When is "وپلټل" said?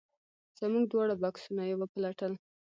1.77-2.33